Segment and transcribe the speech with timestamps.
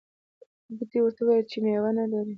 [0.75, 2.29] بوټي ورته وویل چې میوه نه لرې.